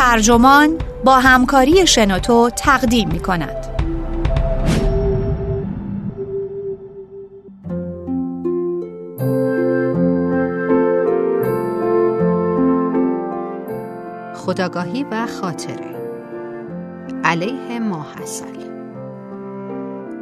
[0.00, 3.66] ترجمان با همکاری شنوتو تقدیم می کند.
[14.34, 15.96] خداگاهی و خاطره.
[17.24, 18.44] علیه ماحصل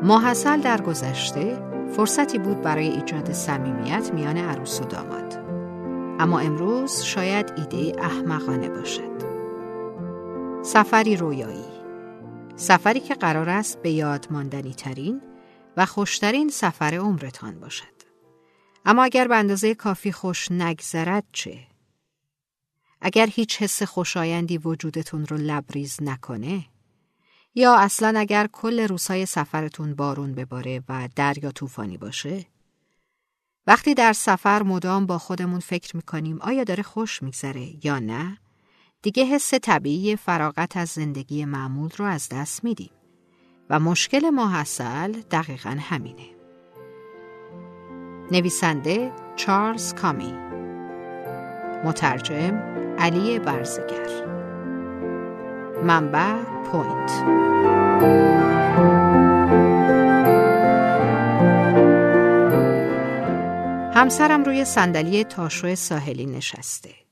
[0.02, 1.58] ماحصل در گذشته
[1.96, 5.38] فرصتی بود برای ایجاد صمیمیت میان عروس و داماد.
[6.20, 9.27] اما امروز شاید ایده احمقانه باشد.
[10.68, 11.64] سفری رویایی.
[12.56, 15.20] سفری که قرار است به یاد ماندنی ترین
[15.76, 18.02] و خوشترین سفر عمرتان باشد.
[18.84, 21.58] اما اگر به اندازه کافی خوش نگذرد چه؟
[23.00, 26.64] اگر هیچ حس خوشایندی وجودتون رو لبریز نکنه؟
[27.54, 32.46] یا اصلا اگر کل روزهای سفرتون بارون بباره و دریا طوفانی باشه؟
[33.66, 38.38] وقتی در سفر مدام با خودمون فکر می‌کنیم آیا داره خوش میگذره یا نه
[39.02, 42.90] دیگه حس طبیعی فراغت از زندگی معمول رو از دست میدیم.
[43.70, 46.26] و مشکل ما حاصل دقیقا همینه.
[48.30, 50.32] نویسنده چارلز کامی
[51.84, 52.62] مترجم
[52.98, 54.24] علی برزگر.
[55.84, 57.10] منبع پوینت.
[63.94, 67.07] همسرم روی صندلی تاشو ساحلی نشسته.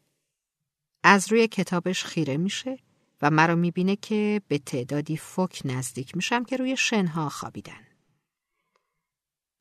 [1.08, 2.78] از روی کتابش خیره میشه
[3.22, 7.86] و مرا می‌بینه که به تعدادی فک نزدیک میشم که روی شنها خوابیدن.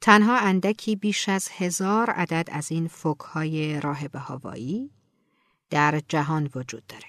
[0.02, 4.92] تنها اندکی بیش از هزار عدد از این فک های راهب هوایی
[5.70, 7.08] در جهان وجود داره.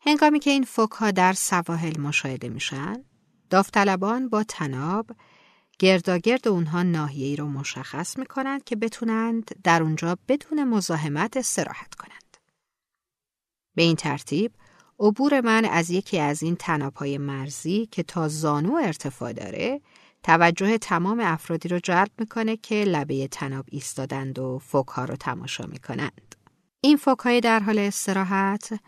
[0.00, 3.04] هنگامی که این فک ها در سواحل مشاهده میشن،
[3.50, 5.10] داوطلبان با تناب
[5.78, 12.23] گرداگرد اونها ناحیه ای رو مشخص می‌کنند که بتونند در اونجا بدون مزاحمت استراحت کنند.
[13.74, 14.52] به این ترتیب
[15.00, 19.80] عبور من از یکی از این تنابهای مرزی که تا زانو ارتفاع داره
[20.22, 25.66] توجه تمام افرادی رو جلب می‌کنه که لبه تناب ایستادند و فوک ها رو تماشا
[25.66, 26.34] می‌کنند.
[26.80, 28.80] این فوک های در حال استراحت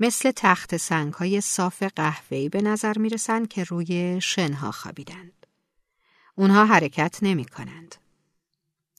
[0.00, 5.46] مثل تخت سنگ های صاف قهوه‌ای به نظر می‌رسند که روی شنها خوابیدند.
[6.34, 7.94] اونها حرکت نمی کنند.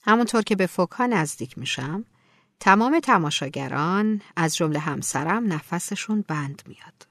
[0.04, 2.04] همونطور که به فوکها نزدیک میشم،
[2.60, 7.06] تمام تماشاگران از جمله همسرم نفسشون بند میاد.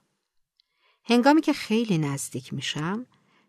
[1.03, 3.05] هنگامی که خیلی نزدیک میشم،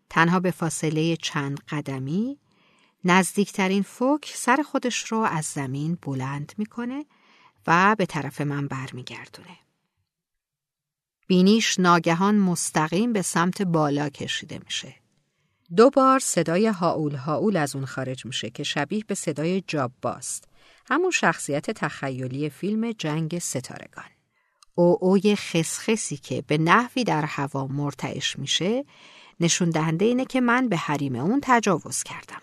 [0.09, 2.39] تنها به فاصله چند قدمی،
[3.03, 7.05] نزدیکترین فوک سر خودش رو از زمین بلند می‌کنه
[7.67, 9.57] و به طرف من برمیگردونه.
[11.27, 14.95] بینیش ناگهان مستقیم به سمت بالا کشیده میشه.
[15.75, 20.47] دو بار صدای هاول هاول از اون خارج میشه که شبیه به صدای جاب باست.
[20.89, 24.05] همون شخصیت تخیلی فیلم جنگ ستارگان.
[24.75, 28.85] او اوی خسخسی که به نحوی در هوا مرتعش میشه
[29.39, 32.41] نشون دهنده اینه که من به حریم اون تجاوز کردم.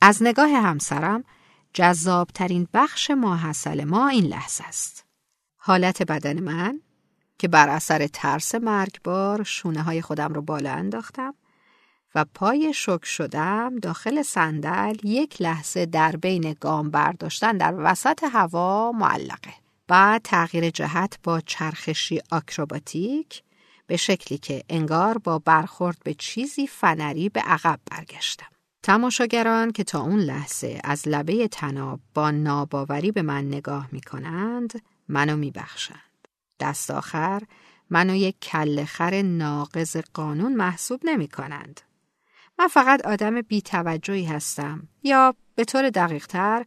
[0.00, 1.24] از نگاه همسرم
[1.72, 5.04] جذابترین بخش ماحصل ما این لحظه است.
[5.56, 6.80] حالت بدن من
[7.38, 11.34] که بر اثر ترس مرگبار شونه های خودم رو بالا انداختم
[12.14, 18.92] و پای شک شدم داخل صندل یک لحظه در بین گام برداشتن در وسط هوا
[18.92, 19.54] معلقه.
[19.88, 23.42] بعد تغییر جهت با چرخشی آکروباتیک
[23.86, 28.46] به شکلی که انگار با برخورد به چیزی فنری به عقب برگشتم.
[28.82, 34.82] تماشاگران که تا اون لحظه از لبه تناب با ناباوری به من نگاه می کنند
[35.08, 35.98] منو می بخشند.
[36.60, 37.42] دست آخر
[37.90, 41.80] منو یک کل خر ناقض قانون محسوب نمی کنند.
[42.58, 46.64] من فقط آدم بیتوجهی هستم یا به طور دقیق تر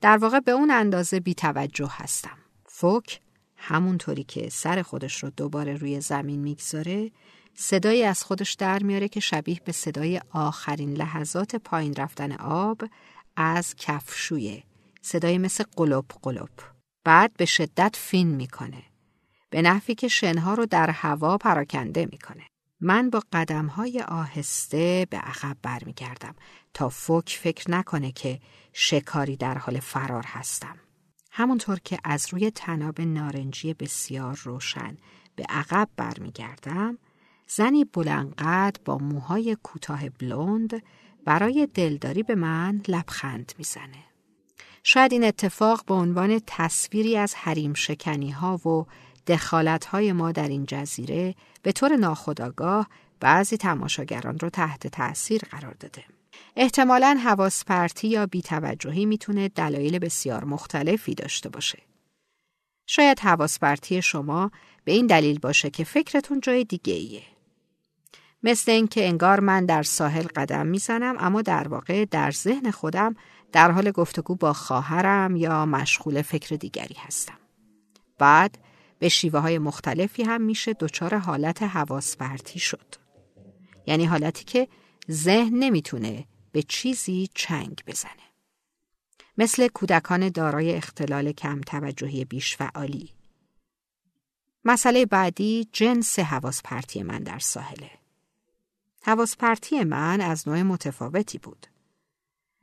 [0.00, 2.38] در واقع به اون اندازه بیتوجه هستم.
[2.66, 3.20] فوک
[3.56, 7.10] همونطوری که سر خودش رو دوباره روی زمین می‌گذاره
[7.54, 12.82] صدایی از خودش در میاره که شبیه به صدای آخرین لحظات پایین رفتن آب
[13.36, 14.62] از کفشویه.
[15.02, 16.50] صدایی مثل قلوب قلوب.
[17.04, 18.82] بعد به شدت فین می‌کنه.
[19.50, 22.49] به نحوی که شنها رو در هوا پراکنده می‌کنه.
[22.80, 23.22] من با
[23.76, 26.34] های آهسته به عقب برمیگردم
[26.74, 28.40] تا فوک فکر نکنه که
[28.72, 30.76] شکاری در حال فرار هستم.
[31.30, 34.96] همونطور که از روی تناب نارنجی بسیار روشن
[35.36, 36.98] به عقب برمیگردم،
[37.46, 40.82] زنی بلندقد با موهای کوتاه بلوند
[41.24, 44.04] برای دلداری به من لبخند می‌زنه.
[44.82, 48.86] شاید این اتفاق به عنوان تصویری از حریم شکنی ها و
[49.26, 52.88] دخالت های ما در این جزیره به طور ناخودآگاه
[53.20, 56.04] بعضی تماشاگران رو تحت تأثیر قرار داده.
[56.56, 61.78] احتمالا حواس پرتی یا بیتوجهی می‌تونه دلایل بسیار مختلفی داشته باشه.
[62.86, 63.58] شاید حواس
[64.02, 64.50] شما
[64.84, 67.22] به این دلیل باشه که فکرتون جای دیگه ایه.
[68.42, 73.16] مثل اینکه انگار من در ساحل قدم می‌زنم اما در واقع در ذهن خودم
[73.52, 77.38] در حال گفتگو با خواهرم یا مشغول فکر دیگری هستم.
[78.18, 78.58] بعد
[79.00, 82.16] به شیوه های مختلفی هم میشه دچار حالت حواس
[82.56, 82.94] شد.
[83.86, 84.68] یعنی حالتی که
[85.10, 88.30] ذهن نمی‌تونه به چیزی چنگ بزنه.
[89.38, 93.14] مثل کودکان دارای اختلال کم توجهی بیش فعالی.
[94.64, 97.90] مسئله بعدی جنس حواس پرتی من در ساحله.
[99.02, 101.66] حواس پرتی من از نوع متفاوتی بود.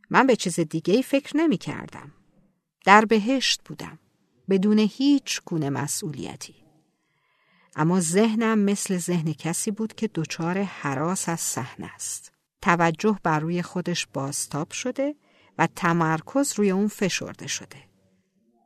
[0.10, 2.12] من به چیز دیگه فکر نمی کردم.
[2.86, 4.00] در بهشت بودم.
[4.50, 6.56] بدون هیچ گونه مسئولیتی.
[7.76, 12.32] اما ذهنم مثل ذهن کسی بود که دچار حراس از صحنه است.
[12.62, 15.16] توجه بر روی خودش بازتاب شده
[15.58, 17.78] و تمرکز روی اون فشرده شده.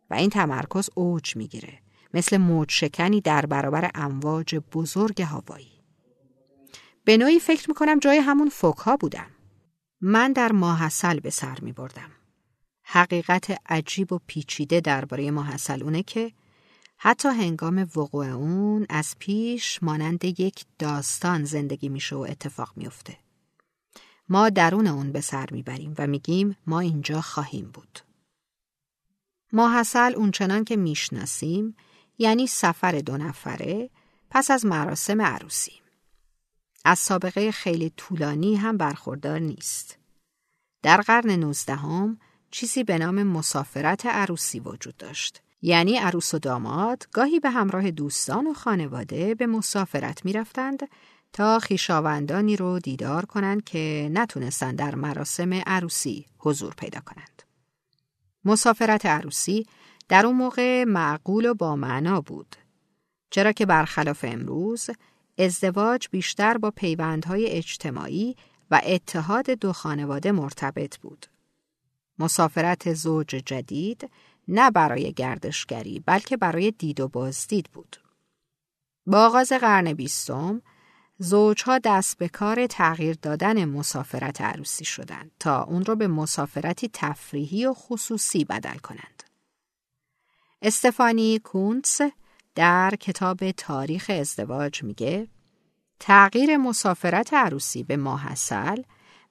[0.10, 1.80] و این تمرکز اوج می‌گیره
[2.14, 5.84] مثل موج شکنی در برابر امواج بزرگ هوایی.
[7.04, 9.28] به نوعی فکر می‌کنم جای همون فوک ها بودم.
[10.02, 12.12] من در ماحصل به سر می بردم.
[12.94, 15.24] حقیقت عجیب و پیچیده درباره
[15.70, 16.32] اونه که
[16.98, 23.18] حتی هنگام وقوع اون از پیش مانند یک داستان زندگی میشه و اتفاق میفته.
[24.30, 28.00] ما درون اون به سر می‌بریم و میگیم ما اینجا خواهیم بود.
[29.54, 31.76] ماحصل اونچنان که می‌شناسیم
[32.18, 33.90] یعنی سفر دو نفره
[34.30, 35.82] پس از مراسم عروسی.
[36.86, 39.98] از سابقه خیلی طولانی هم برخوردار نیست.
[40.82, 42.20] در قرن نوزدهم
[42.52, 45.42] چیزی به نام مسافرت عروسی وجود داشت.
[45.62, 50.90] یعنی عروس و داماد گاهی به همراه دوستان و خانواده به مسافرت می رفتند
[51.34, 57.44] تا خیشاوندانی رو دیدار کنند که نتونستند در مراسم عروسی حضور پیدا کنند.
[58.46, 59.66] مسافرت عروسی
[60.10, 62.56] در اون موقع معقول و با معنا بود.
[63.30, 64.90] چرا که برخلاف امروز
[65.38, 68.36] ازدواج بیشتر با پیوندهای اجتماعی
[68.72, 71.26] و اتحاد دو خانواده مرتبط بود.
[72.22, 74.10] مسافرت زوج جدید
[74.48, 77.98] نه برای گردشگری بلکه برای دید و بازدید بود.
[79.06, 80.62] با آغاز قرن بیستم
[81.18, 87.66] زوجها دست به کار تغییر دادن مسافرت عروسی شدند تا اون رو به مسافرتی تفریحی
[87.66, 89.24] و خصوصی بدل کنند.
[90.62, 92.02] استفانی کونتس
[92.56, 95.28] در کتاب تاریخ ازدواج میگه
[96.00, 98.82] تغییر مسافرت عروسی به ماحصل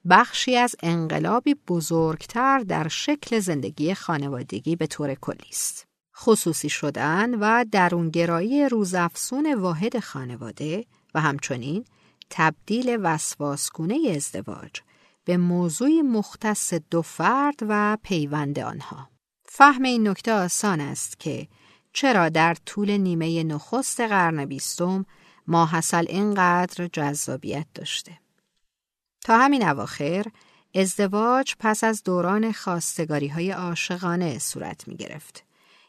[0.09, 5.87] بخشی از انقلابی بزرگتر در شکل زندگی خانوادگی به طور کلی است.
[6.17, 11.85] خصوصی شدن و درونگرایی روزافزون واحد خانواده و همچنین
[12.29, 14.71] تبدیل وسواسگونه ازدواج
[15.25, 19.09] به موضوعی مختص دو فرد و پیوند آنها.
[19.45, 21.47] فهم این نکته آسان است که
[21.93, 25.05] چرا در طول نیمه نخست قرن بیستم
[25.47, 28.20] ماحصل اینقدر جذابیت داشته.
[29.23, 30.25] تا همین اواخر
[30.75, 35.43] ازدواج پس از دوران خواستگاری های عاشقانه صورت می گرفت.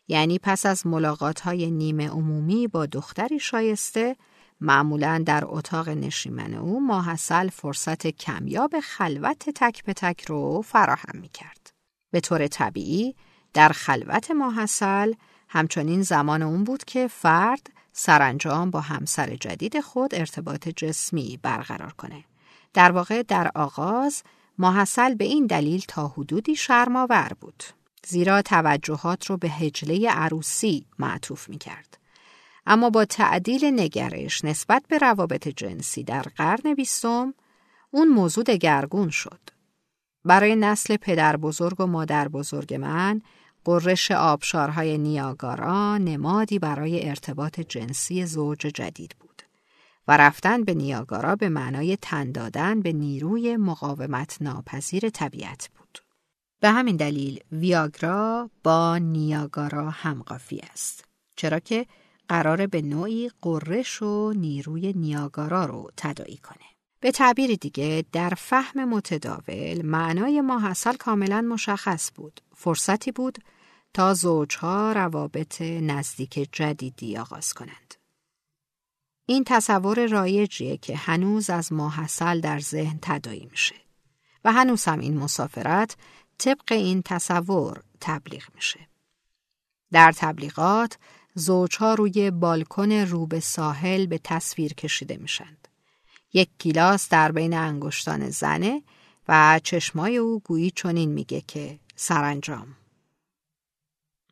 [0.09, 4.17] یعنی پس از ملاقات های نیمه عمومی با دختری شایسته
[4.61, 11.29] معمولا در اتاق نشیمن او ماحصل فرصت کمیاب خلوت تک به تک رو فراهم می
[11.29, 11.71] کرد.
[12.11, 13.15] به طور طبیعی
[13.55, 15.13] در خلوت ماحصل
[15.49, 22.25] همچنین زمان اون بود که فرد سرانجام با همسر جدید خود ارتباط جسمی برقرار کنه.
[22.75, 24.23] در واقع در آغاز
[24.59, 27.63] ماحصل به این دلیل تا حدودی شرماور بود.
[28.07, 31.99] زیرا توجهات رو به هجله عروسی معطوف می کرد.
[32.67, 37.35] اما با تعدیل نگرش نسبت به روابط جنسی در قرن بیستم
[37.91, 39.41] اون موضوع دگرگون شد.
[40.25, 43.23] برای نسل پدر بزرگ و مادر بزرگ من
[43.65, 49.32] قررش آبشارهای نیاگارا نمادی برای ارتباط جنسی زوج جدید بود
[50.09, 55.99] و رفتن به نیاگارا به معنای تن دادن به نیروی مقاومت ناپذیر طبیعت بود.
[56.61, 61.05] به همین دلیل ویاگرا با نیاگارا همقافی است.
[61.37, 61.87] چرا که
[62.29, 66.67] قرار به نوعی قررش و نیروی نیاگارا رو تدایی کنه.
[67.01, 72.41] به تعبیر دیگه در فهم متداول معنای ماحصل کاملا مشخص بود.
[72.55, 73.39] فرصتی بود
[73.95, 77.82] تا زوجها روابط نزدیک جدیدی آغاز کنند.
[79.33, 83.75] این تصور رایجیه که هنوز از ماحصل در ذهن تدایی میشه
[84.45, 85.97] و هنوز هم این مسافرت
[86.39, 88.89] طبق این تصور تبلیغ میشه.
[89.93, 90.99] در تبلیغات
[91.35, 95.69] زوجها روی بالکن رو به ساحل به تصویر کشیده میشند.
[96.33, 98.83] یک گیلاس در بین انگشتان زنه
[99.29, 102.77] و چشمای او گویی چنین میگه که سرانجام.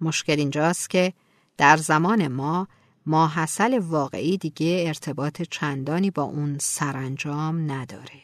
[0.00, 1.12] مشکل اینجاست که
[1.56, 2.68] در زمان ما
[3.10, 8.22] ماحصل واقعی دیگه ارتباط چندانی با اون سرانجام نداره.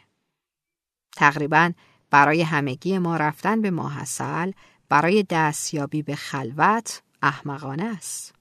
[1.16, 1.72] تقریبا
[2.10, 4.52] برای همگی ما رفتن به ماحصل
[4.88, 8.34] برای دستیابی به خلوت احمقانه است.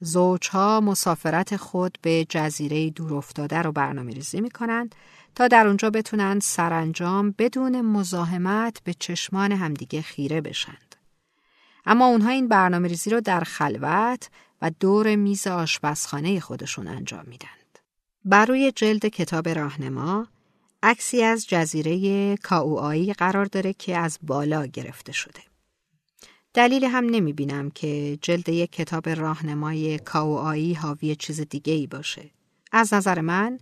[0.00, 4.94] زوجها مسافرت خود به جزیره دور افتاده رو برنامه ریزی می کنند
[5.34, 10.96] تا در اونجا بتونند سرانجام بدون مزاحمت به چشمان همدیگه خیره بشند.
[11.86, 14.28] اما اونها این برنامه ریزی رو در خلوت
[14.70, 17.78] دور میز آشپزخانه خودشون انجام میدند.
[18.24, 20.26] بر روی جلد کتاب راهنما
[20.82, 25.40] عکسی از جزیره کاوآیی قرار داره که از بالا گرفته شده.
[26.54, 32.30] دلیل هم نمی بینم که جلد یک کتاب راهنمای کاوآیی حاوی چیز دیگه ای باشه.
[32.72, 33.58] از نظر من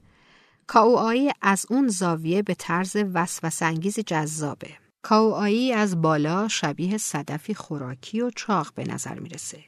[0.67, 4.71] کاوآیی از اون زاویه به طرز وسوسه انگیز جذابه.
[5.03, 9.65] کاوآیی از بالا شبیه صدفی خوراکی و چاق به نظر می‌رسه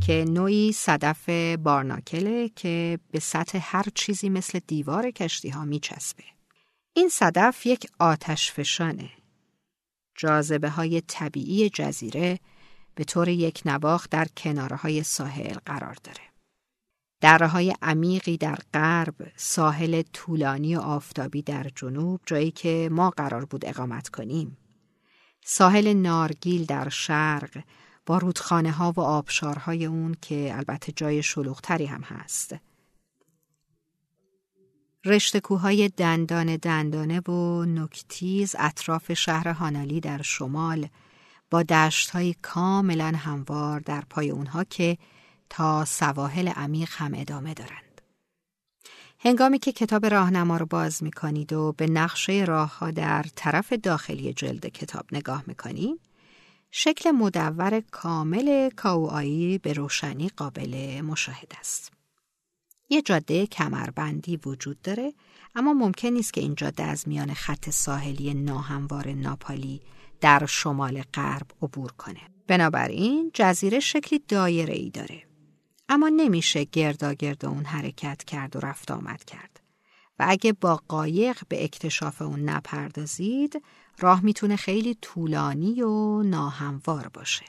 [0.00, 6.24] که نوعی صدف بارناکله که به سطح هر چیزی مثل دیوار کشتی ها میچسبه.
[6.92, 9.10] این صدف یک آتش فشانه.
[10.16, 12.38] جاذبه های طبیعی جزیره
[12.94, 16.24] به طور یک نواخ در کناره های ساحل قرار داره.
[17.20, 23.44] دره های عمیقی در غرب، ساحل طولانی و آفتابی در جنوب، جایی که ما قرار
[23.44, 24.56] بود اقامت کنیم.
[25.44, 27.62] ساحل نارگیل در شرق،
[28.06, 32.54] با رودخانه ها و آبشارهای اون که البته جای شلوغتری هم هست.
[35.04, 40.88] رشته کوههای دندان دندانه و نکتیز اطراف شهر هانالی در شمال
[41.50, 44.98] با دشت های کاملا هموار در پای اونها که
[45.50, 48.00] تا سواحل عمیق هم ادامه دارند.
[49.18, 53.72] هنگامی که کتاب راهنما رو باز می کنید و به نقشه راه ها در طرف
[53.72, 56.00] داخلی جلد کتاب نگاه می کنید،
[56.76, 61.92] شکل مدور کامل کاوایی به روشنی قابل مشاهده است.
[62.88, 65.12] یه جاده کمربندی وجود داره
[65.54, 69.80] اما ممکن نیست که این جاده از میان خط ساحلی ناهموار ناپالی
[70.20, 72.20] در شمال غرب عبور کنه.
[72.46, 75.22] بنابراین جزیره شکلی دایره ای داره.
[75.88, 79.60] اما نمیشه گردا اون حرکت کرد و رفت آمد کرد.
[80.18, 83.62] و اگه با قایق به اکتشاف اون نپردازید
[83.98, 87.44] راه می‌تونه خیلی طولانی و ناهموار باشه.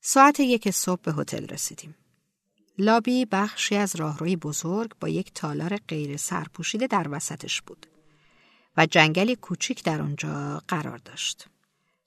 [0.00, 1.94] ساعت یک صبح به هتل رسیدیم.
[2.78, 7.86] لابی بخشی از راهروی بزرگ با یک تالار غیر سرپوشیده در وسطش بود
[8.76, 11.46] و جنگلی کوچیک در آنجا قرار داشت.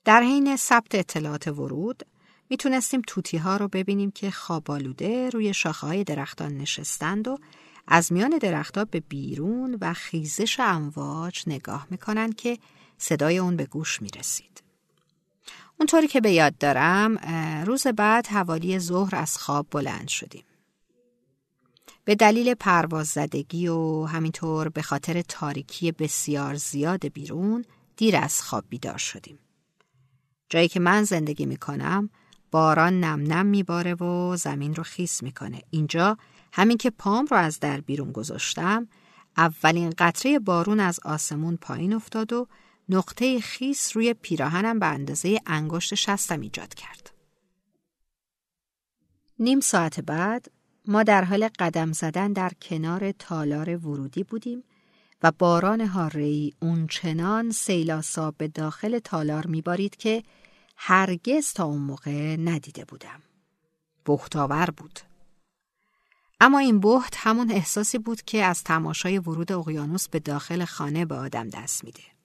[0.04, 2.02] در حین ثبت اطلاعات ورود
[2.50, 7.38] می‌تونستیم توتی ها رو ببینیم که خوابالوده روی شاخه های درختان نشستند و
[7.86, 12.58] از میان درختها به بیرون و خیزش امواج نگاه می‌کنند که
[12.98, 14.62] صدای اون به گوش می‌رسید.
[15.80, 17.18] اونطوری که به یاد دارم
[17.66, 20.44] روز بعد حوالی ظهر از خواب بلند شدیم.
[22.04, 27.64] به دلیل پرواز زدگی و همینطور به خاطر تاریکی بسیار زیاد بیرون
[27.96, 29.38] دیر از خواب بیدار شدیم.
[30.48, 32.10] جایی که من زندگی می‌کنم
[32.50, 35.62] باران نم نم میباره و زمین رو خیس می‌کنه.
[35.70, 36.18] اینجا
[36.52, 38.88] همین که پام رو از در بیرون گذاشتم
[39.36, 42.48] اولین قطره بارون از آسمون پایین افتاد و
[42.88, 47.10] نقطه خیس روی پیراهنم به اندازه انگشت شستم ایجاد کرد.
[49.38, 50.50] نیم ساعت بعد
[50.86, 54.64] ما در حال قدم زدن در کنار تالار ورودی بودیم
[55.22, 60.22] و باران هارهی اون چنان سیلاسا به داخل تالار میبارید که
[60.76, 63.22] هرگز تا اون موقع ندیده بودم.
[64.06, 65.00] بختاور بود.
[66.40, 71.14] اما این بحت همون احساسی بود که از تماشای ورود اقیانوس به داخل خانه به
[71.14, 72.15] آدم دست میده.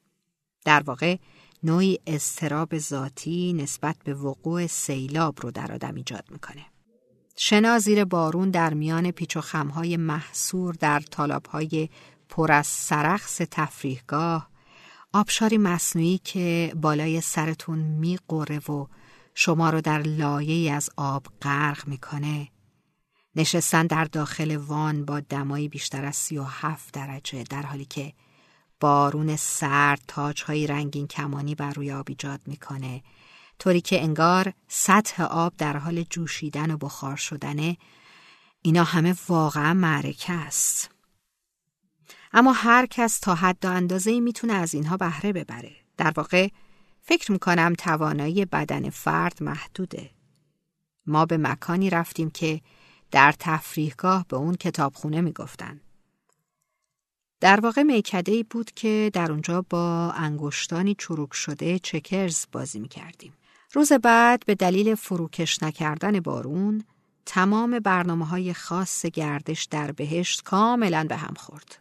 [0.65, 1.17] در واقع
[1.63, 6.65] نوعی استراب ذاتی نسبت به وقوع سیلاب رو در آدم ایجاد می‌کنه.
[7.35, 11.89] شنا زیر بارون در میان پیچ و خمهای محصور در طالابهای
[12.29, 14.49] پر از سرخس تفریحگاه
[15.13, 18.87] آبشاری مصنوعی که بالای سرتون میقره و
[19.35, 22.47] شما رو در لایه از آب غرق می‌کنه
[23.35, 28.13] نشستن در داخل وان با دمایی بیشتر از سی و هفت درجه در حالی که
[28.81, 33.03] بارون سرد تاجهای رنگین کمانی بر روی آب ایجاد می‌کنه.
[33.59, 37.77] طوری که انگار سطح آب در حال جوشیدن و بخار شدنه.
[38.61, 40.89] اینا همه واقعا معرکه است.
[42.33, 45.75] اما هر کس تا حد و اندازه می‌تونه از اینها بهره ببره.
[45.97, 46.47] در واقع
[47.01, 50.09] فکر می‌کنم توانایی بدن فرد محدوده.
[51.05, 52.61] ما به مکانی رفتیم که
[53.11, 55.81] در تفریحگاه به اون کتابخونه می‌گفتن.
[57.41, 63.33] در واقع میکده ای بود که در اونجا با انگشتانی چروک شده چکرز بازی می‌کردیم
[63.73, 66.83] روز بعد به دلیل فروکش نکردن بارون
[67.25, 71.77] تمام برنامه های خاص گردش در بهشت کاملا به هم خورد.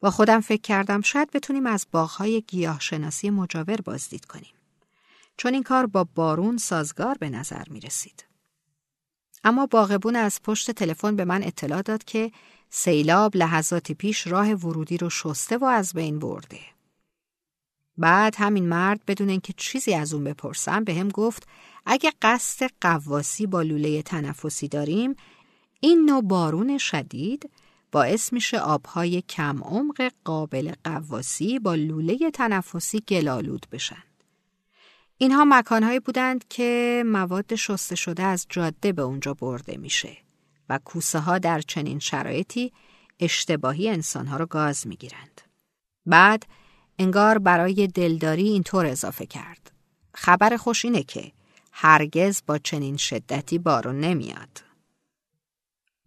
[0.00, 4.54] با خودم فکر کردم شاید بتونیم از باغهای گیاهشناسی مجاور بازدید کنیم.
[5.36, 8.24] چون این کار با بارون سازگار به نظر می رسید.
[9.44, 12.32] اما باغبون از پشت تلفن به من اطلاع داد که
[12.70, 16.60] سیلاب لحظاتی پیش راه ورودی رو شسته و از بین برده.
[17.98, 21.48] بعد همین مرد بدون اینکه چیزی از اون بپرسم به هم گفت
[21.86, 25.16] اگه قصد قواسی با لوله تنفسی داریم
[25.80, 27.50] این نوع بارون شدید
[27.92, 34.02] باعث میشه آبهای کم عمق قابل قواسی با لوله تنفسی گلالود بشن.
[35.18, 40.25] اینها مکانهایی بودند که مواد شسته شده از جاده به اونجا برده میشه
[40.68, 42.72] و کوسه ها در چنین شرایطی
[43.20, 45.40] اشتباهی انسانها رو گاز می‌گیرند.
[46.06, 46.46] بعد
[46.98, 49.70] انگار برای دلداری اینطور اضافه کرد.
[50.14, 51.32] خبر خوش اینه که
[51.72, 54.62] هرگز با چنین شدتی بارون نمیاد.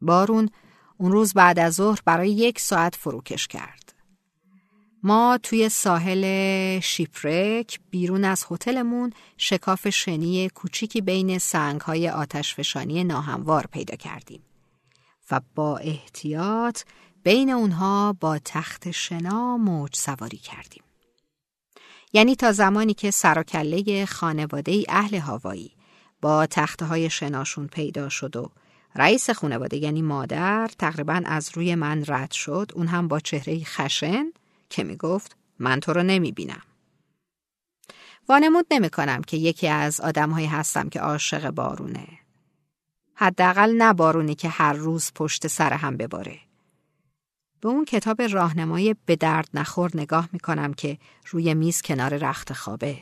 [0.01, 0.49] بارون
[0.97, 3.93] اون روز بعد از ظهر برای یک ساعت فروکش کرد.
[5.03, 13.95] ما توی ساحل شیپرک بیرون از هتلمون شکاف شنی کوچیکی بین سنگهای آتشفشانی ناهموار پیدا
[13.95, 14.41] کردیم
[15.31, 16.81] و با احتیاط
[17.23, 20.83] بین اونها با تخت شنا موج سواری کردیم.
[22.13, 25.71] یعنی تا زمانی که سراکله خانواده اهل هاوایی
[26.21, 28.49] با تخته های شناشون پیدا شد و
[28.95, 34.25] رئیس خانواده یعنی مادر تقریبا از روی من رد شد اون هم با چهره خشن
[34.69, 36.61] که می گفت من تو رو نمی بینم.
[38.29, 42.18] وانمود نمی کنم که یکی از آدمهایی هستم که عاشق بارونه.
[43.21, 46.39] حداقل نه بارونی که هر روز پشت سر هم بباره.
[47.61, 50.97] به اون کتاب راهنمای به درد نخور نگاه می کنم که
[51.29, 52.97] روی میز کنار رخت خوابه.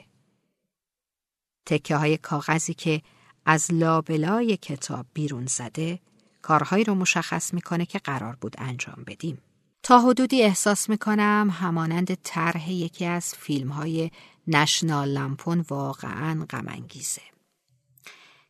[1.65, 3.01] تکه های کاغذی که
[3.45, 5.99] از لابلای کتاب بیرون زده
[6.41, 9.37] کارهایی رو مشخص می‌کنه که قرار بود انجام بدیم.
[9.83, 14.11] تا حدودی احساس می‌کنم همانند طرح یکی از فیلم های
[14.47, 17.36] نشنال لمپون واقعا غمانگیزه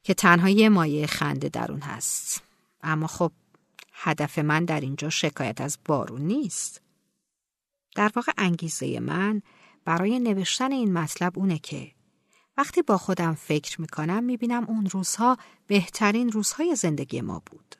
[0.07, 2.43] که تنها یه مایه خنده در اون هست.
[2.83, 3.31] اما خب
[3.93, 6.81] هدف من در اینجا شکایت از بارون نیست.
[7.95, 9.41] در واقع انگیزه من
[9.85, 11.91] برای نوشتن این مطلب اونه که
[12.57, 17.75] وقتی با خودم فکر می‌کنم می‌بینم اون روزها بهترین روزهای زندگی ما بود.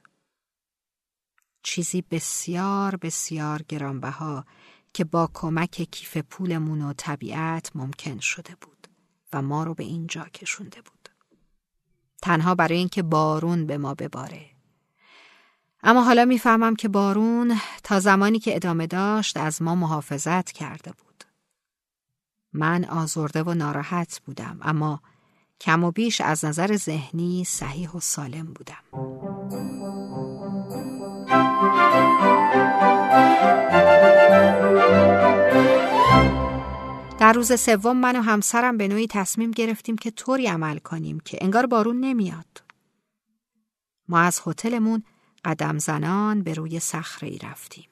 [1.63, 4.46] چیزی بسیار بسیار گرانبها
[4.94, 8.88] که با کمک کیف پولمون و طبیعت ممکن شده بود
[9.34, 10.97] و ما رو به اینجا کشونده بود.
[12.22, 14.46] تنها برای اینکه بارون به ما بباره.
[15.84, 21.24] اما حالا می‌فهمم که بارون تا زمانی که ادامه داشت از ما محافظت کرده بود.
[22.54, 25.02] من آزرده و ناراحت بودم اما
[25.62, 28.84] کم و بیش از نظر ذهنی صحیح و سالم بودم.
[37.20, 41.38] در روز سوم من و همسرم به نوعی تصمیم گرفتیم که طوری عمل کنیم که
[41.42, 42.64] انگار بارون نمیاد.
[44.08, 45.04] ما از هتلمون
[45.46, 47.90] قدم زنان به روی صخره ای رفتیم.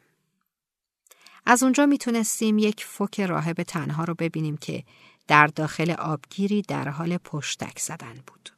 [1.46, 4.84] از اونجا می‌تونستیم یک فوک راهب تنها رو ببینیم که
[5.28, 8.50] در داخل آبگیری در حال پشتک زدن بود.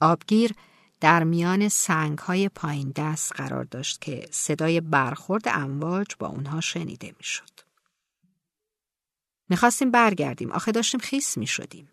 [0.00, 0.54] آبگیر
[1.00, 7.14] در میان سنگ های پایین دست قرار داشت که صدای برخورد امواج با اونها شنیده
[7.18, 7.67] می‌شد.
[9.48, 11.88] می‌خواستیم برگردیم آخه داشتیم خیس می‌شدیم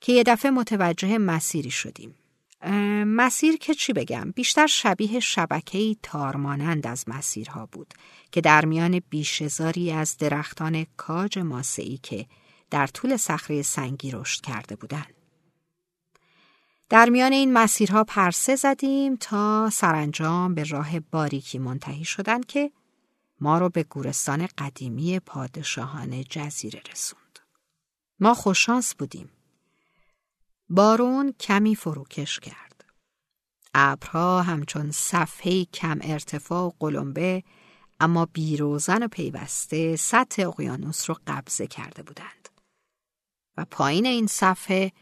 [0.00, 2.14] که یه دفعه متوجه مسیری شدیم.
[3.06, 7.94] مسیر که چی بگم بیشتر شبیه شبکه‌ای تارمانند از مسیرها بود
[8.32, 12.26] که در میان بیشزاری از درختان کاج ماسعی که
[12.70, 15.14] در طول صخره سنگی رشد کرده بودند.
[16.88, 22.70] در میان این مسیرها پرسه زدیم تا سرانجام به راه باریکی منتهی شدن که
[23.40, 27.38] ما رو به گورستان قدیمی پادشاهان جزیره رسوند.
[28.20, 29.30] ما خوششانس بودیم.
[30.68, 32.84] بارون کمی فروکش کرد.
[33.74, 37.42] ابرها همچون صفحه کم ارتفاع و قلمبه
[38.00, 42.48] اما بیروزن و پیوسته سطح اقیانوس رو قبضه کرده بودند.
[43.56, 44.92] و پایین این صفحه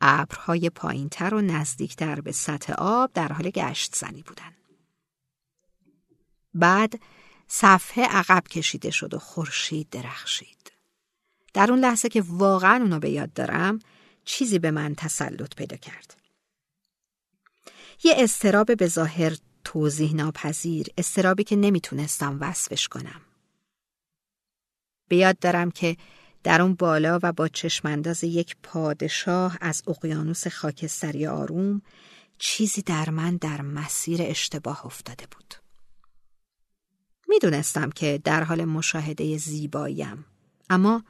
[0.00, 4.56] ابرهای پایینتر و نزدیکتر به سطح آب در حال گشت زنی بودند.
[6.54, 7.00] بعد
[7.48, 10.72] صفحه عقب کشیده شد و خورشید درخشید.
[11.52, 13.78] در اون لحظه که واقعا اونو به یاد دارم
[14.24, 16.16] چیزی به من تسلط پیدا کرد.
[18.04, 23.20] یه استراب به ظاهر توضیح ناپذیر استرابی که نمی‌تونستم وصفش کنم.
[25.08, 25.96] به یاد دارم که
[26.42, 31.82] در اون بالا و با چشمانداز یک پادشاه از اقیانوس خاکستری آروم
[32.38, 35.63] چیزی در من در مسیر اشتباه افتاده بود.
[37.34, 40.24] می‌دونستم که در حال مشاهده زیباییم
[40.70, 41.04] اما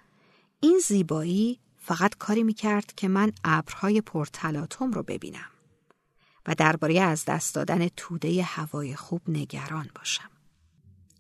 [0.61, 5.51] این زیبایی فقط کاری می‌کرد که من ابرهای پرتلاتم رو ببینم
[6.47, 10.31] و درباره از دست دادن توده هوای خوب نگران باشم.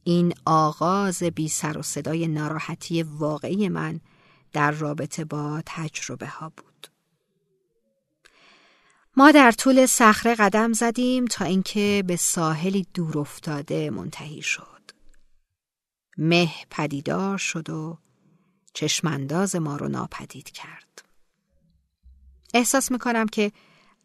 [0.04, 4.00] این آغاز بی سر و صدای ناراحتی واقعی من
[4.52, 6.88] در رابطه با تجربه ها بود.
[9.16, 14.73] ما در طول صخره قدم زدیم تا اینکه به ساحلی دور افتاده منتهی شد.
[16.18, 17.98] مه پدیدار شد و
[18.74, 21.04] چشمانداز ما رو ناپدید کرد.
[22.54, 23.52] احساس می‌کنم که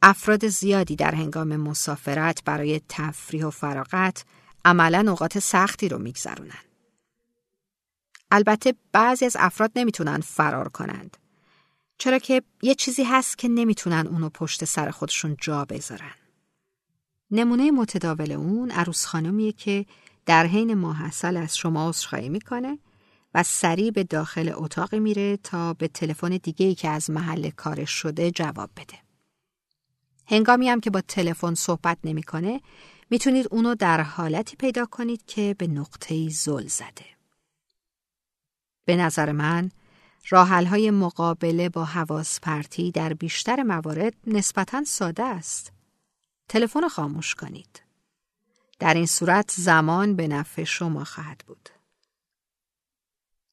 [0.02, 4.26] افراد زیادی در هنگام مسافرت برای تفریح و فراغت
[4.65, 6.63] عملا اوقات سختی رو میگذرونن.
[8.32, 11.17] البته بعضی از افراد نمی‌تونن فرار کنند.
[11.98, 16.15] چرا که یه چیزی هست که نمی‌تونن اونو پشت سر خودشون جا بذارن.
[17.32, 19.86] نمونه متداول اون عروس خانمیه که
[20.30, 22.80] در حین ماحصل از شما عذرخواهی می‌کنه
[23.34, 27.92] و سریع به داخل اتاق میره تا به تلفن دیگه ای که از محل کارش
[27.92, 28.98] شده جواب بده.
[30.28, 32.62] هنگامی هم که با تلفن صحبت نمی‌کنه
[33.10, 37.06] می‌تونید اونو در حالتی پیدا کنید که به نقطه زل زده.
[38.86, 39.72] به نظر من
[40.32, 45.72] های مقابله با حواس پرتی در بیشتر موارد نسبتا ساده است.
[46.50, 47.88] تلفن خاموش کنید.
[48.80, 51.70] در این صورت زمان به نفع شما خواهد بود.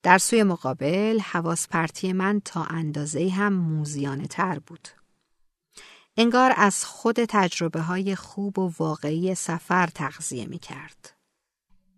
[0.03, 4.89] در سوی مقابل حواس پرتی من تا اندازه هم موزیانه تر بود.
[6.17, 11.12] انگار از خود تجربه های خوب و واقعی سفر تغذیه می کرد.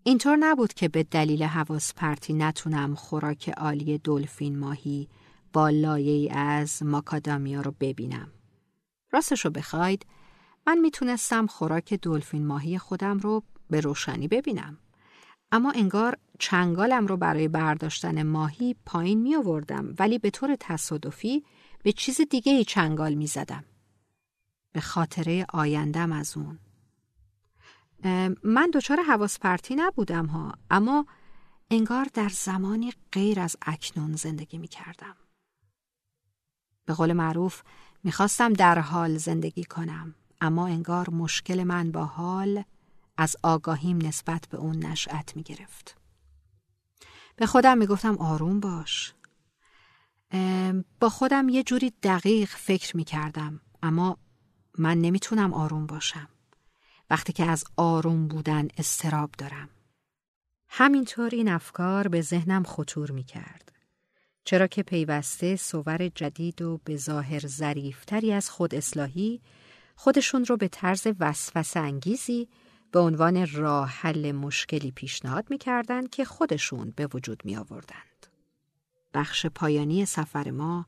[0.03, 5.09] اینطور نبود که به دلیل حواس پرتی نتونم خوراک عالی دلفین ماهی
[5.53, 8.33] با لایه از ماکادامیا رو ببینم.
[9.12, 10.07] راستش رو بخواید
[10.69, 14.79] من می‌تونستم خوراک دلفین ماهی خودم رو به روشنی ببینم.
[15.53, 21.45] اما انگار چنگالم رو برای برداشتن ماهی پایین می آوردم ولی به طور تصادفی
[21.83, 23.65] به چیز دیگه ای چنگال می زدم.
[24.73, 26.59] به خاطره آیندم از اون.
[28.45, 31.07] من دچار حواس پرتی نبودم ها اما
[31.71, 35.17] انگار در زمانی غیر از اکنون زندگی می کردم.
[36.85, 37.63] به قول معروف
[38.05, 42.64] می‌خواستم در حال زندگی کنم اما انگار مشکل من با حال
[43.16, 45.96] از آگاهیم نسبت به اون نشأت می گرفت.
[47.37, 49.14] به خودم می گفتم آروم باش.
[51.01, 54.18] با خودم یه جوری دقیق فکر می کردم اما
[54.79, 56.29] من نمی‌تونم آروم باشم.
[57.11, 59.68] وقتی که از آروم بودن استراب دارم.
[60.68, 63.72] همینطور این افکار به ذهنم خطور می کرد.
[64.44, 69.40] چرا که پیوسته صور جدید و به ظاهر ظریفتری از خود اصلاحی
[70.01, 72.49] خودشون رو به طرز وسوس انگیزی
[72.93, 78.27] به عنوان راه حل مشکلی پیشنهاد می‌کردند که خودشون به وجود می آوردند.
[79.15, 80.87] بخش پایانی سفر ما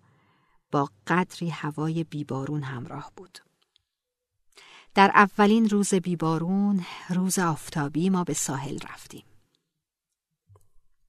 [0.73, 3.39] با قدری هوای بیبارون همراه بود.
[4.95, 9.25] در اولین روز بیبارون روز آفتابی ما به ساحل رفتیم.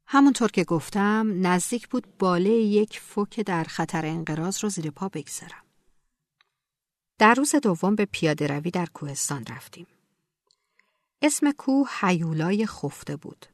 [0.06, 5.71] همونطور که گفتم نزدیک بود باله یک فوک در خطر انقراض رو زیر پا بگذارم.
[7.22, 9.88] در روز دوم به پیاده روی در کوهستان رفتیم.
[11.22, 13.46] اسم کوه حیولای خفته بود.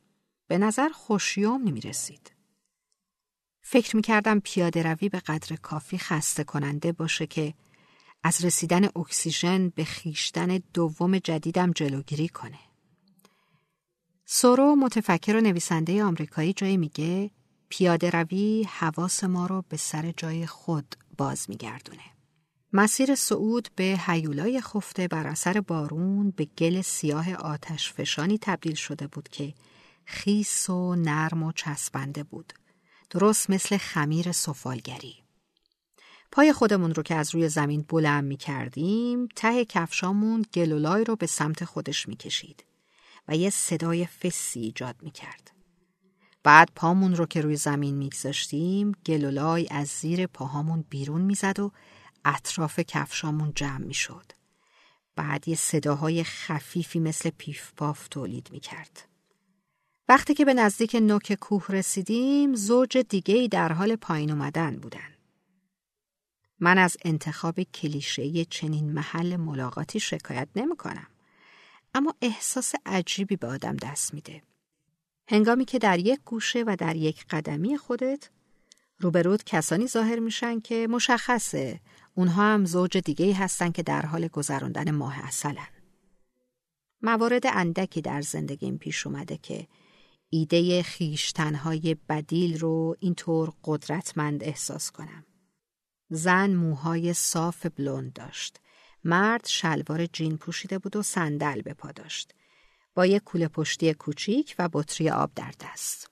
[0.47, 2.31] به نظر خوشیوم نمی رسید.
[3.61, 7.53] فکر می کردم پیاده روی به قدر کافی خسته کننده باشه که
[8.23, 12.59] از رسیدن اکسیژن به خیشتن دوم جدیدم جلوگیری کنه.
[14.25, 17.31] سورو متفکر و نویسنده آمریکایی جایی میگه
[17.69, 22.16] پیاده روی حواس ما رو به سر جای خود باز میگردونه.
[22.79, 29.07] مسیر صعود به حیولای خفته بر اثر بارون به گل سیاه آتش فشانی تبدیل شده
[29.07, 29.53] بود که
[30.05, 32.53] خیس و نرم و چسبنده بود.
[33.09, 35.15] درست مثل خمیر سفالگری.
[36.31, 41.25] پای خودمون رو که از روی زمین بلند می کردیم ته کفشامون گلولای رو به
[41.25, 42.63] سمت خودش می کشید
[43.27, 45.51] و یه صدای فسی ایجاد می کرد.
[46.43, 51.71] بعد پامون رو که روی زمین میگذاشتیم گلولای از زیر پاهامون بیرون می‌زد و
[52.27, 54.31] اطراف کفشامون جمع می شد.
[55.15, 59.07] بعد یه صداهای خفیفی مثل پیف پاف تولید می کرد.
[60.09, 65.13] وقتی که به نزدیک نوک کوه رسیدیم زوج دیگه در حال پایین اومدن بودن.
[66.59, 71.07] من از انتخاب کلیشه چنین محل ملاقاتی شکایت نمی کنم.
[71.93, 74.41] اما احساس عجیبی به آدم دست میده.
[75.29, 78.29] هنگامی که در یک گوشه و در یک قدمی خودت
[78.99, 81.79] روبرود کسانی ظاهر میشن که مشخصه
[82.17, 85.67] اونها هم زوج دیگه هستن که در حال گذراندن ماه اصلن.
[87.01, 89.67] موارد اندکی در زندگیم پیش اومده که
[90.29, 95.25] ایده خیشتنهای بدیل رو اینطور قدرتمند احساس کنم.
[96.09, 98.59] زن موهای صاف بلوند داشت.
[99.03, 102.33] مرد شلوار جین پوشیده بود و صندل به پا داشت.
[102.95, 106.11] با یک کوله پشتی کوچیک و بطری آب در دست.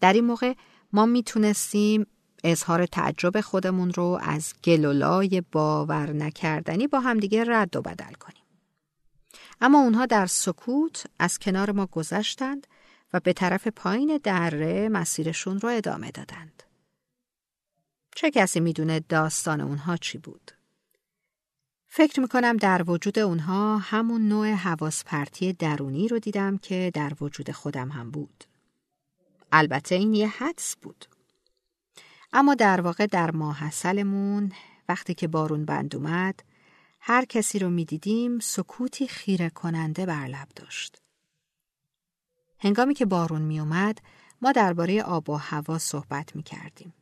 [0.00, 0.54] در این موقع
[0.92, 2.06] ما می‌تونستیم
[2.44, 8.44] اظهار تعجب خودمون رو از گلولای باور نکردنی با همدیگه رد و بدل کنیم.
[9.60, 12.66] اما اونها در سکوت از کنار ما گذشتند
[13.12, 16.62] و به طرف پایین دره مسیرشون رو ادامه دادند.
[18.16, 20.50] چه کسی می‌دونه داستان اونها چی بود؟
[21.88, 27.50] فکر می‌کنم در وجود اونها همون نوع حواس پرتی درونی رو دیدم که در وجود
[27.50, 28.44] خودم هم بود.
[29.52, 31.06] البته این یه حدس بود.
[32.34, 34.52] اما در واقع در ماحصلمون
[34.88, 36.40] وقتی که بارون بند اومد
[37.00, 41.02] هر کسی رو می‌دیدیم سکوتی خیره کننده بر لب داشت.
[42.58, 43.98] هنگامی که بارون می اومد
[44.42, 46.94] ما درباره آب و هوا صحبت می کردیم.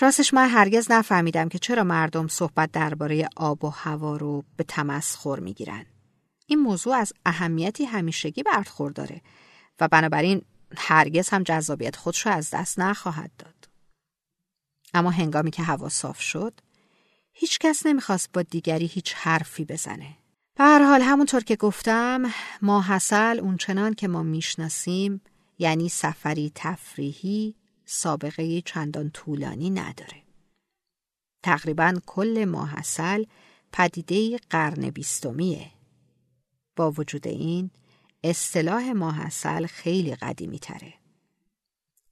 [0.00, 5.40] راستش من هرگز نفهمیدم که چرا مردم صحبت درباره آب و هوا رو به تمسخر
[5.40, 5.86] می گیرن.
[6.46, 9.20] این موضوع از اهمیتی همیشگی برخورداره
[9.80, 10.42] و بنابراین
[10.76, 13.55] هرگز هم جذابیت خودش رو از دست نخواهد داد.
[14.94, 16.60] اما هنگامی که هوا صاف شد
[17.32, 20.16] هیچ کس نمی‌خواست با دیگری هیچ حرفی بزنه.
[20.54, 22.22] به هر حال همونطور که گفتم
[22.62, 25.20] ما حسل اونچنان که ما می‌شناسیم
[25.58, 30.22] یعنی سفری تفریحی سابقه چندان طولانی نداره.
[31.42, 33.24] تقریبا کل ماحصل
[33.72, 35.70] پدیده قرن بیستمیه.
[36.76, 37.70] با وجود این
[38.24, 40.94] اصطلاح ماحصل خیلی قدیمی تره.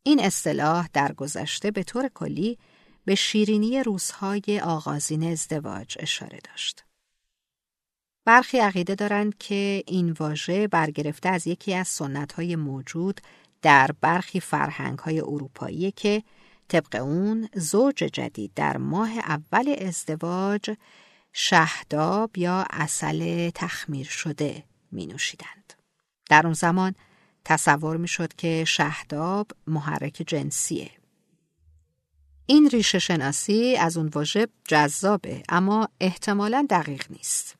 [0.06, 2.58] این اصطلاح در گذشته به طور کلی
[3.04, 6.84] به شیرینی روزهای آغازین ازدواج اشاره داشت.
[8.24, 13.20] برخی عقیده دارند که این واژه برگرفته از یکی از سنتهای موجود
[13.62, 16.22] در برخی فرهنگهای اروپایی که
[16.68, 20.76] طبق اون زوج جدید در ماه اول ازدواج
[21.32, 25.72] شهداب یا اصل تخمیر شده می نوشیدند.
[26.30, 26.94] در اون زمان
[27.44, 30.90] تصور می شد که شهداب محرک جنسیه.
[32.46, 37.57] این ریشه شناسی از اون واژه جذابه اما احتمالا دقیق نیست.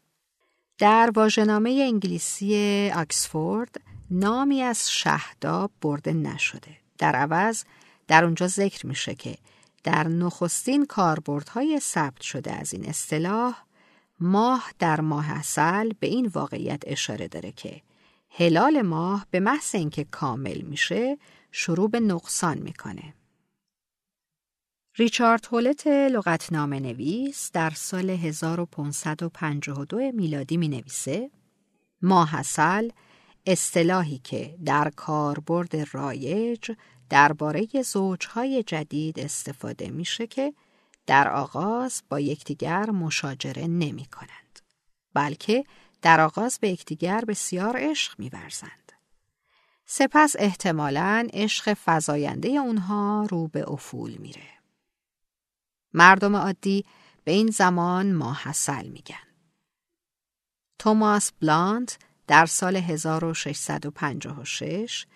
[0.79, 6.77] در واژه‌نامه انگلیسی آکسفورد نامی از شهداب برده نشده.
[6.99, 7.65] در عوض
[8.09, 9.37] در اونجا ذکر میشه که
[9.85, 13.57] در نخستین کاربردهای ثبت شده از این اصطلاح
[14.21, 17.83] ماه در ماه اصل به این واقعیت اشاره داره که
[18.37, 21.19] هلال ماه به محض اینکه کامل میشه
[21.53, 23.15] شروع به نقصان می‌کنه.
[24.97, 31.31] ریچارد هولت لغتنامه نویس در سال 1552 میلادی می نویسه
[32.03, 32.89] ماه اصل
[33.47, 36.71] اصطلاحی که در کاربرد رایج
[37.11, 40.55] درباره زوجهای جدید استفاده میشه که
[41.07, 44.61] در آغاز با یکدیگر مشاجره نمی کنند
[45.15, 45.65] بلکه
[46.05, 48.93] در آغاز به یکدیگر بسیار عشق میورزند.
[49.87, 54.49] سپس احتمالاً عشق فزاینده اونها رو به افول میره.
[55.93, 56.85] مردم عادی
[57.25, 59.27] به این زمان ماحصل میگن.
[60.79, 65.07] توماس بلانت در سال 1656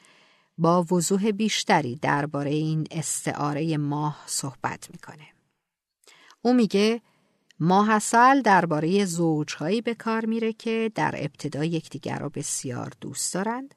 [0.58, 5.28] با وضوح بیشتری درباره این استعاره ماه صحبت می‌کنه.
[6.42, 7.00] او میگه
[7.60, 13.74] ماحصل درباره زوجهایی به کار میره که در ابتدا یکدیگر را بسیار دوست دارند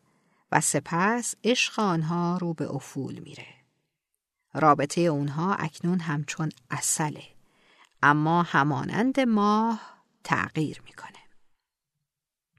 [0.51, 3.47] و سپس عشق آنها رو به افول میره.
[4.53, 7.23] رابطه اونها اکنون همچون اصله
[8.03, 9.81] اما همانند ماه
[10.23, 11.19] تغییر می‌کنه.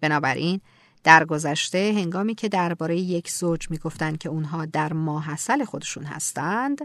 [0.01, 0.61] بنابراین
[1.05, 6.79] در گذشته هنگامی که درباره یک زوج می‌گفتند که اونها در ماحصل خودشون هستند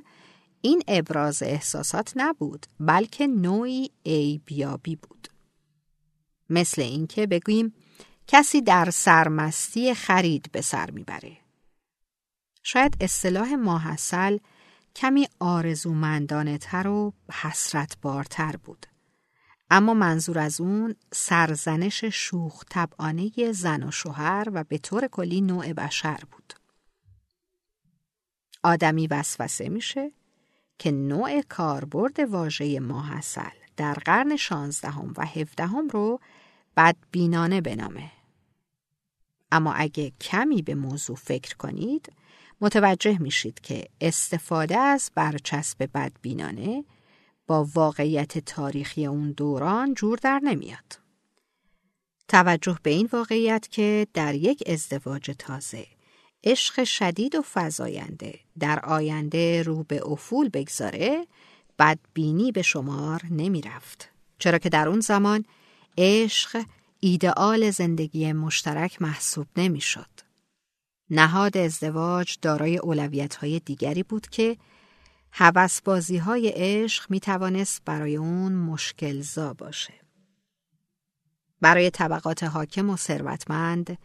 [0.67, 3.91] این ابراز احساسات نبود بلکه نوعی
[4.45, 5.27] بیابی بود.
[6.49, 7.73] مثل اینکه بگوییم
[8.27, 11.38] کسی در سرمستی خرید به سر می‌بره.
[12.63, 14.38] شاید اصطلاح ماحصل
[14.95, 18.86] کمی آرزومندانه تر و حسرت بارتر بود.
[19.69, 25.73] اما منظور از اون سرزنش شوخ طبعانه زن و شوهر و به طور کلی نوع
[25.73, 26.53] بشر بود.
[28.63, 30.12] آدمی وسوسه میشه
[30.77, 36.19] که نوع کاربرد واژه ماحصل در قرن شانزدهم و هفدهم رو
[36.77, 38.11] بدبینانه بنامه.
[39.51, 42.13] اما اگه کمی به موضوع فکر کنید
[42.61, 46.85] متوجه میشید که استفاده از برچسب بدبینانه
[47.47, 50.99] با واقعیت تاریخی اون دوران جور در نمیاد.
[52.27, 55.87] توجه به این واقعیت که در یک ازدواج تازه
[56.43, 61.28] عشق شدید و فزاینده در آینده رو به افول بگذاره
[61.80, 64.10] بدبینی به شمار نمی رفت.
[64.39, 65.45] چرا که در اون زمان
[65.97, 66.63] عشق
[67.00, 70.10] ایدئال زندگی مشترک محسوب نمی شد.
[71.10, 74.58] نهاد ازدواج دارای اولویت های دیگری بود که
[75.86, 79.93] بازی های عشق می توانست برای اون مشکلزا باشه.
[81.62, 83.97] برای طبقات حاکم و ثروتمند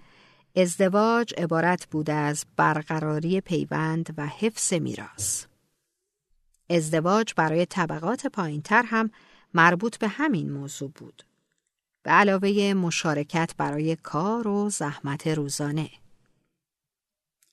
[0.56, 5.44] ازدواج عبارت بود از برقراری پیوند و حفظ میراث.
[6.70, 9.10] ازدواج برای طبقات پایینتر هم
[9.54, 11.22] مربوط به همین موضوع بود.
[12.02, 15.90] به علاوه مشارکت برای کار و زحمت روزانه.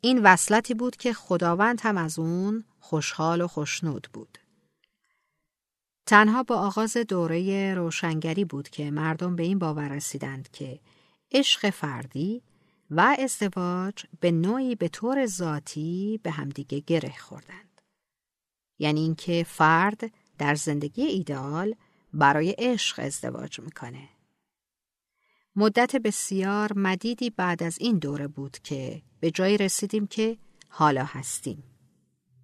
[0.02, 4.38] این وصلتی بود که خداوند هم از اون خوشحال و خوشنود بود.
[6.06, 10.80] تنها با آغاز دوره روشنگری بود که مردم به این باور رسیدند که
[11.32, 12.42] عشق فردی
[12.92, 17.82] و ازدواج به نوعی به طور ذاتی به همدیگه گره خوردند.
[18.80, 21.76] یعنی اینکه فرد در زندگی ایدئال
[22.14, 24.10] برای عشق ازدواج می‌کنه.
[25.56, 30.38] مدت بسیار مدیدی بعد از این دوره بود که به جایی رسیدیم که
[30.70, 31.64] حالا هستیم.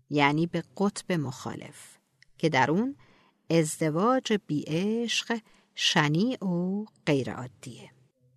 [0.10, 1.98] یعنی به قطب مخالف
[2.38, 2.96] که در اون
[3.50, 5.40] ازدواج بی عشق
[5.76, 7.95] شنیع و غیرعادیه.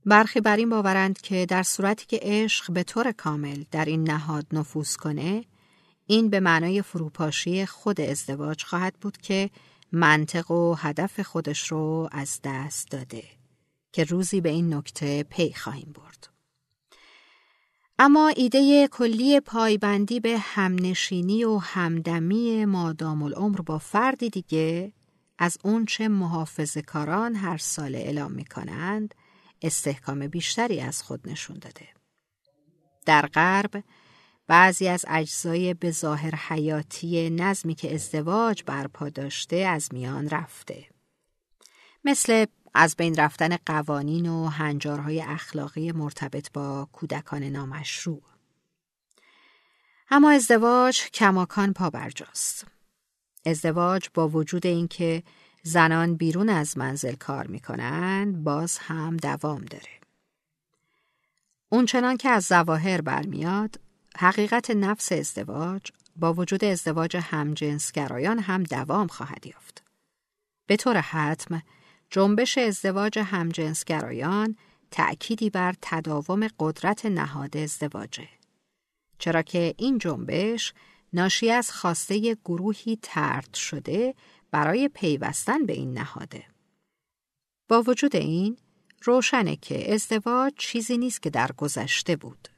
[0.08, 4.46] برخی بر این باورند که در صورتی که عشق به طور کامل در این نهاد
[4.52, 5.44] نفوذ کنه
[6.06, 9.50] این به معنای فروپاشی خود ازدواج خواهد بود که
[9.92, 13.22] منطق و هدف خودش رو از دست داده
[13.92, 16.28] که روزی به این نکته پی خواهیم برد.
[17.98, 24.92] اما ایده کلی پایبندی به همنشینی و همدمی مادام العمر با فردی دیگه
[25.38, 29.14] از اونچه محافظ کاران هر سال اعلام می کنند
[29.62, 31.88] استحکام بیشتری از خود نشون داده.
[33.06, 33.84] در غرب
[34.46, 40.86] بعضی از اجزای به ظاهر حیاتی نظمی که ازدواج برپا داشته از میان رفته.
[42.04, 48.22] مثل از بین رفتن قوانین و هنجارهای اخلاقی مرتبط با کودکان نامشروع.
[50.10, 52.66] اما ازدواج کماکان پابرجاست.
[53.46, 55.22] ازدواج با وجود اینکه
[55.68, 60.00] زنان بیرون از منزل کار می‌کنند باز هم دوام داره.
[61.68, 63.80] اونچنان که از زواهر برمیاد
[64.16, 65.82] حقیقت نفس ازدواج
[66.16, 69.82] با وجود ازدواج همجنسگرایان هم دوام خواهد یافت.
[70.66, 71.62] به طور حتم
[72.10, 74.56] جنبش ازدواج همجنسگرایان
[74.90, 78.28] تأکیدی بر تداوم قدرت نهاد ازدواجه.
[79.18, 80.72] چرا که این جنبش
[81.12, 84.14] ناشی از خواسته گروهی ترد شده
[84.50, 86.44] برای پیوستن به این نهاده.
[87.68, 88.56] با وجود این
[89.02, 92.48] روشنه که ازدواج چیزی نیست که در گذشته بود.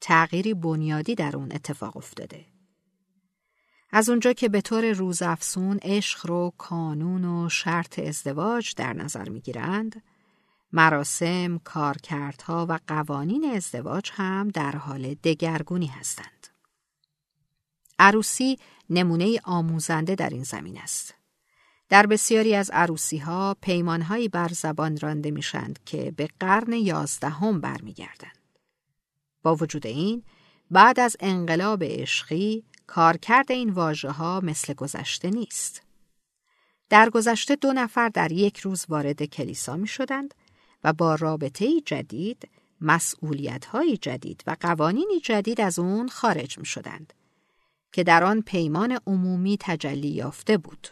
[0.00, 2.46] تغییری بنیادی در اون اتفاق افتاده.
[3.90, 10.02] از اونجا که به طور روزافزون عشق رو کانون و شرط ازدواج در نظر می‌گیرند،
[10.72, 16.48] مراسم، کارکردها و قوانین ازدواج هم در حال دگرگونی هستند.
[17.98, 18.58] عروسی
[18.90, 21.14] نمونه آموزنده در این زمین است.
[21.94, 27.60] در بسیاری از عروسی ها پیمان هایی بر زبان رانده میشند که به قرن یازدهم
[27.60, 28.38] برمیگردند.
[29.42, 30.22] با وجود این
[30.70, 35.82] بعد از انقلاب عشقی کارکرد این واژه ها مثل گذشته نیست.
[36.88, 40.34] در گذشته دو نفر در یک روز وارد کلیسا می شدند
[40.84, 42.48] و با رابطه جدید
[42.80, 47.12] مسئولیت های جدید و قوانینی جدید از اون خارج می شدند
[47.92, 50.88] که در آن پیمان عمومی تجلی یافته بود.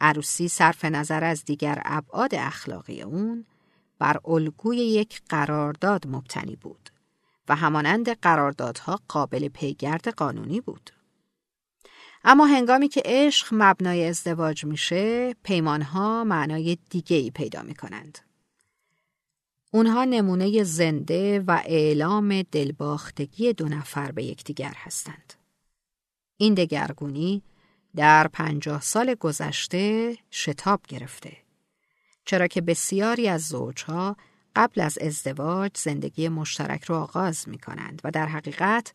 [0.00, 3.46] عروسی صرف نظر از دیگر ابعاد اخلاقی اون
[3.98, 6.90] بر الگوی یک قرارداد مبتنی بود
[7.48, 10.90] و همانند قراردادها قابل پیگرد قانونی بود.
[12.24, 18.18] اما هنگامی که عشق مبنای ازدواج میشه، پیمانها معنای دیگه ای پیدا می کنند.
[19.72, 25.34] اونها نمونه زنده و اعلام دلباختگی دو نفر به یکدیگر هستند.
[26.36, 27.42] این دگرگونی
[27.96, 31.36] در پنجاه سال گذشته شتاب گرفته.
[32.24, 34.16] چرا که بسیاری از زوجها
[34.56, 38.92] قبل از ازدواج زندگی مشترک را آغاز می کنند و در حقیقت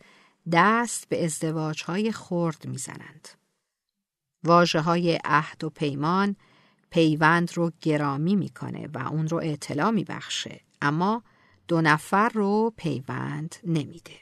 [0.51, 3.29] دست به ازدواج های خرد می زنند.
[4.43, 6.35] واجه های عهد و پیمان
[6.89, 11.23] پیوند رو گرامی می‌کنه و اون رو اطلاع می بخشه اما
[11.67, 14.19] دو نفر رو پیوند نمیده.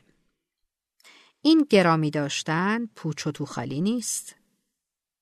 [1.42, 4.36] این گرامی داشتن پوچ و توخالی نیست.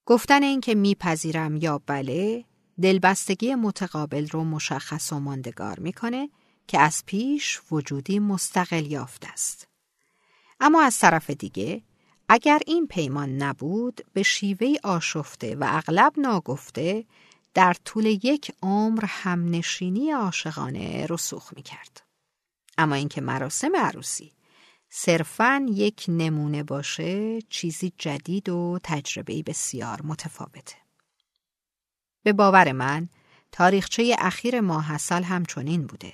[0.06, 2.46] گفتن اینکه میپذیرم یا بله
[2.82, 6.30] دلبستگی متقابل رو مشخص و ماندگار می‌کنه
[6.68, 9.68] که از پیش وجودی مستقل یافته است.
[10.60, 11.84] اما از طرف دیگه
[12.30, 17.06] اگر این پیمان نبود به شیوه آشفته و اغلب ناگفته
[17.54, 22.02] در طول یک عمر همنشینی عاشقانه رسوخ می کرد.
[22.78, 24.32] اما اینکه مراسم عروسی
[24.94, 30.76] صرفا یک نمونه باشه چیزی جدید و تجربه بسیار متفاوته.
[32.24, 33.10] به باور من
[33.52, 36.14] تاریخچه اخیر ماحصل همچنین بوده.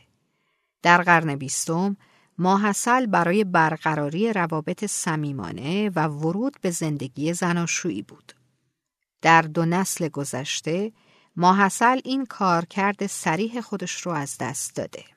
[0.81, 1.97] در قرن بیستم
[2.37, 8.33] ماحصل برای برقراری روابط صمیمانه و ورود به زندگی زناشویی بود.
[9.21, 10.91] در دو نسل گذشته
[11.35, 15.16] ماحصل این کارکرد سریح خودش رو از دست داده.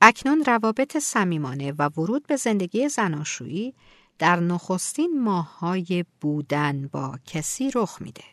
[0.00, 3.74] اکنون روابط صمیمانه و ورود به زندگی زناشویی
[4.18, 8.24] در نخستین ماههای بودن با کسی رخ میده.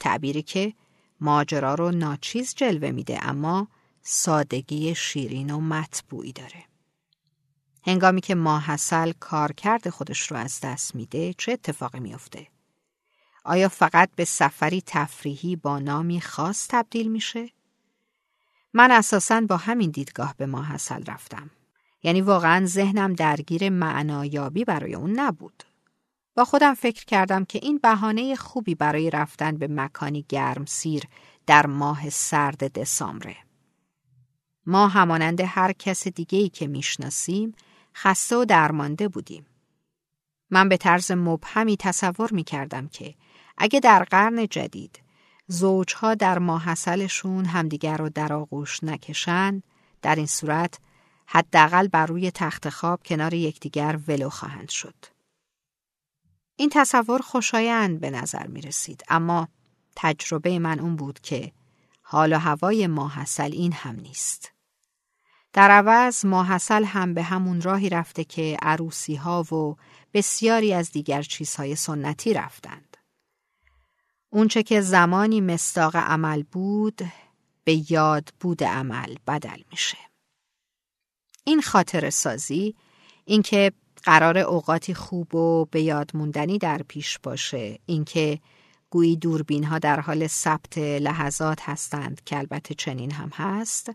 [0.00, 0.74] تعبیری که
[1.20, 3.68] ماجرا رو ناچیز جلوه میده اما
[4.02, 6.64] سادگی شیرین و مطبوعی داره.
[7.86, 12.46] هنگامی که ماحصل کارکرد خودش رو از دست میده چه اتفاقی میافته؟
[13.44, 17.50] آیا فقط به سفری تفریحی با نامی خاص تبدیل میشه؟
[18.74, 21.50] من اساساً با همین دیدگاه به ماحصل رفتم.
[22.02, 25.62] یعنی واقعا ذهنم درگیر معنایابی برای اون نبود.
[26.34, 31.02] با خودم فکر کردم که این بهانه خوبی برای رفتن به مکانی گرم سیر
[31.46, 33.36] در ماه سرد دسامبره.
[34.66, 37.54] ما همانند هر کس دیگهی که می‌شناسیم
[37.94, 39.46] خسته و درمانده بودیم.
[40.50, 43.14] من به طرز مبهمی تصور می کردم که
[43.58, 45.01] اگه در قرن جدید
[45.52, 49.62] زوجها در ماحصلشون همدیگر رو در آغوش نکشن
[50.02, 50.78] در این صورت
[51.26, 54.94] حداقل بر روی تخت خواب کنار یکدیگر ولو خواهند شد.
[56.56, 59.48] این تصور خوشایند به نظر می رسید اما
[59.96, 61.52] تجربه من اون بود که
[62.02, 64.52] حال و هوای ماحصل این هم نیست.
[65.52, 69.76] در عوض ماحصل هم به همون راهی رفته که عروسی ها و
[70.14, 72.91] بسیاری از دیگر چیزهای سنتی رفتند.
[74.34, 77.00] اونچه که زمانی مستاق عمل بود
[77.64, 79.98] به یاد بود عمل بدل میشه.
[81.44, 82.74] این خاطر سازی
[83.24, 83.72] اینکه
[84.02, 88.40] قرار اوقاتی خوب و به یاد موندنی در پیش باشه اینکه
[88.90, 93.90] گویی دوربین ها در حال ثبت لحظات هستند که البته چنین هم هست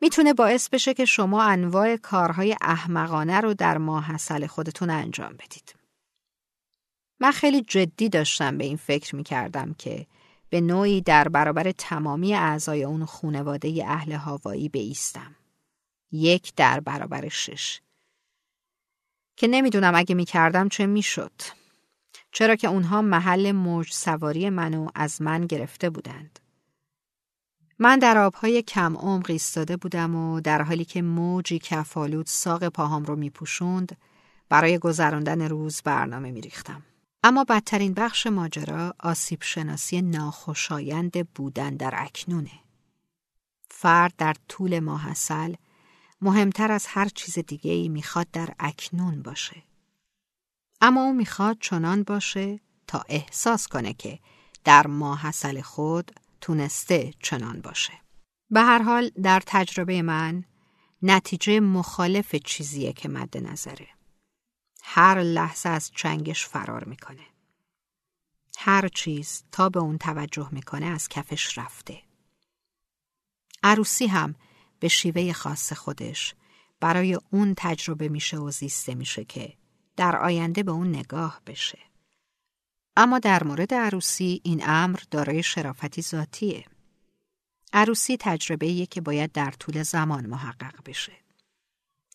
[0.00, 5.75] می‌تونه باعث بشه که شما انواع کارهای احمقانه رو در ماحصل خودتون انجام بدید.
[7.20, 10.06] من خیلی جدی داشتم به این فکر می‌کردم که
[10.50, 15.34] به نوعی در برابر تمامی اعضای اون خونواده اهل هاوایی بیستم.
[16.12, 17.80] یک در برابر شش.
[19.36, 21.32] که نمی‌دونم اگه می‌کردم چه می‌شد.
[22.32, 26.38] چرا که اونها محل موج سواری منو از من گرفته بودند.
[27.78, 33.04] من در آبهای کم عمق ایستاده بودم و در حالی که موجی کفالود ساق پاهام
[33.04, 33.96] رو میپوشوند
[34.48, 36.82] برای گذراندن روز برنامه میریختم.
[37.26, 42.50] اما بدترین بخش ماجرا آسیب شناسی ناخوشایند بودن در اکنونه.
[43.70, 45.54] فرد در طول ماحصل
[46.20, 49.62] مهمتر از هر چیز دیگه ای می‌خواد در اکنون باشه.
[50.80, 54.18] اما او می‌خواد چنان باشه تا احساس کنه که
[54.64, 57.92] در ماحصل خود تونسته چنان باشه.
[58.50, 60.44] به هر حال در تجربه من
[61.02, 63.95] نتیجه مخالف چیزیه که مد نظره.
[64.88, 67.26] هر لحظه از چنگش فرار می‌کنه.
[68.58, 72.02] هر چیز تا به اون توجه می‌کنه از کفش رفته.
[73.62, 74.34] عروسی هم
[74.80, 76.34] به شیوه خاص خودش
[76.80, 79.56] برای اون تجربه میشه و زیسته میشه که
[79.96, 81.78] در آینده به اون نگاه بشه.
[82.96, 86.64] اما در مورد عروسی این امر دارای شرافتی ذاتیه.
[87.72, 91.12] عروسی تجربه که باید در طول زمان محقق بشه.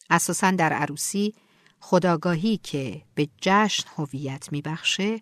[0.10, 1.36] اساسا در عروسی
[1.82, 5.22] خداگاهی که به جشن هویت میبخشه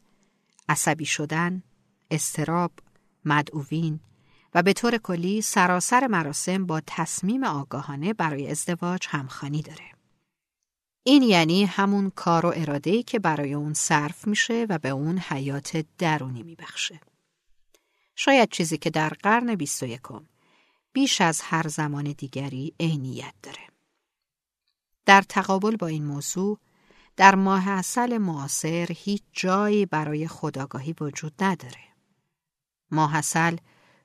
[0.69, 1.63] عصبی شدن،
[2.11, 2.71] استراب،
[3.25, 3.99] مدعوین
[4.53, 9.91] و به طور کلی سراسر مراسم با تصمیم آگاهانه برای ازدواج همخانی داره.
[11.03, 15.85] این یعنی همون کار و اراده‌ای که برای اون صرف میشه و به اون حیات
[15.97, 16.99] درونی میبخشه.
[18.15, 20.01] شاید چیزی که در قرن 21
[20.93, 23.68] بیش از هر زمان دیگری عینیت داره.
[25.09, 26.59] در تقابل با این موضوع
[27.15, 31.83] در ماه اصل معاصر هیچ جایی برای خداگاهی وجود نداره.
[32.91, 33.57] ماه اصل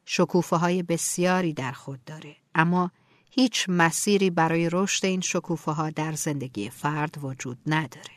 [0.05, 2.91] شکوفه های بسیاری در خود داره اما
[3.31, 8.15] هیچ مسیری برای رشد این شکوفه ها در زندگی فرد وجود نداره.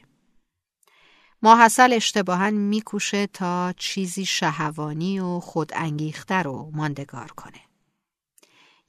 [1.42, 7.62] ماحصل اشتباها میکوشه تا چیزی شهوانی و خودانگیخته رو ماندگار کنه.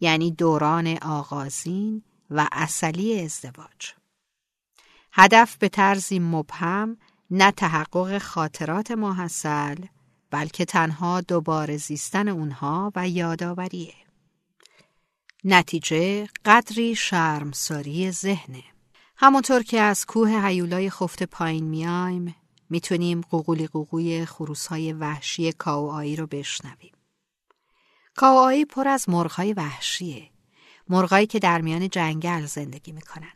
[0.00, 3.92] یعنی دوران آغازین و اصلی ازدواج.
[5.12, 6.96] هدف به طرزی مبهم
[7.30, 9.76] نه تحقق خاطرات ماحصل
[10.30, 13.94] بلکه تنها دوباره زیستن اونها و یادآوریه.
[15.44, 18.64] نتیجه قدری شرمساری ذهنه.
[19.16, 22.34] همونطور که از کوه هیولای خفته پایین میایم
[22.70, 26.92] می‌تونیم قوقولی قوقوی خروسهای وحشی کاوآیی رو بشنویم.
[28.14, 30.30] کاوآیی پر از مرغهای وحشیه.
[30.88, 33.32] مرغایی که در میان جنگل زندگی می‌کنن.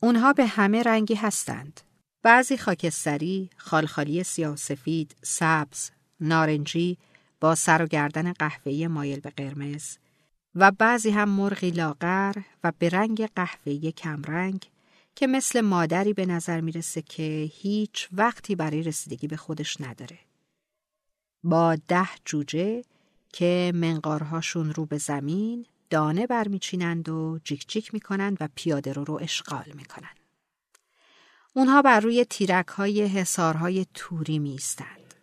[0.00, 1.80] اونها به همه رنگی هستند.
[2.22, 6.98] بعضی خاکستری، خالخالی سیاه سفید، سبز، نارنجی
[7.40, 9.96] با سر و گردن قهوه‌ای مایل به قرمز
[10.54, 14.66] و بعضی هم مرغی لاغر و به رنگ قهوه‌ای کمرنگ
[15.14, 20.18] که مثل مادری به نظر می‌رسه که هیچ وقتی برای رسیدگی به خودش نداره.
[21.44, 22.84] با ده جوجه
[23.32, 29.18] که منقارهاشون رو به زمین دانه برمیچینند و جیک جیک می‌کنند و پیاده رو رو
[29.22, 30.20] اشغال می‌کنند.
[31.54, 35.14] اونها بر روی تیرک های حسارهای توری میستند.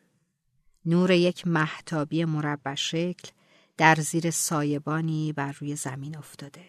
[0.85, 3.31] نور یک محتابی مربع شکل
[3.77, 6.65] در زیر سایبانی بر روی زمین افتاده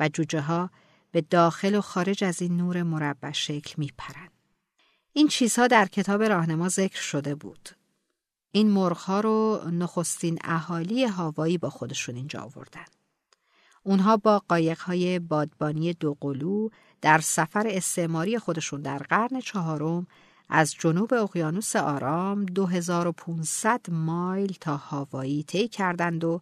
[0.00, 0.70] و جوجه ها
[1.10, 4.32] به داخل و خارج از این نور مربع شکل میپرند.
[5.12, 7.68] این چیزها در کتاب راهنما ذکر شده بود.
[8.50, 12.84] این مرغها رو نخستین اهالی هاوایی با خودشون اینجا آوردن.
[13.86, 16.68] اونها با قایقهای بادبانی دوقلو
[17.00, 20.06] در سفر استعماری خودشون در قرن چهارم
[20.48, 26.40] از جنوب اقیانوس آرام 2500 مایل تا هاوایی طی کردند و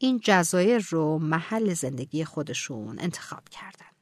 [0.00, 3.96] این جزایر رو محل زندگی خودشون انتخاب کردند.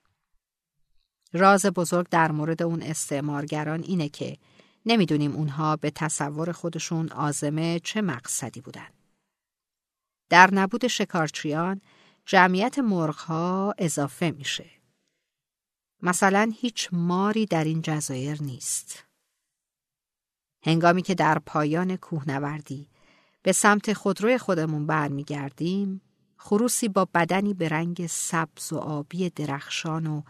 [1.33, 4.37] راز بزرگ در مورد اون استعمارگران اینه که
[4.87, 8.89] نمی‌دونیم اونها به تصور خودشون آزمه چه مقصدی بودن.
[10.31, 11.81] در نبود شکارچیان
[12.27, 14.70] جمعیت مرغها اضافه میشه.
[16.03, 19.05] مثلا هیچ ماری در این جزایر نیست.
[20.62, 22.89] هنگامی که در پایان کوهنوردی
[23.43, 26.01] به سمت خودروی خودمون برمیگردیم،
[26.37, 30.22] خروسی با بدنی به رنگ سبز و آبی درخشان و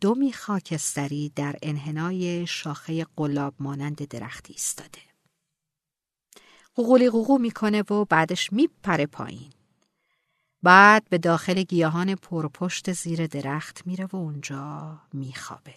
[0.00, 5.00] دومی خاکستری در انحنای شاخه قلاب مانند درختی ایستاده.
[6.74, 9.52] قوقولی قوقو می‌کنه و بعدش میپره پایین.
[10.64, 15.74] بعد به داخل گیاهان پرپشت زیر درخت میره و اونجا میخوابه.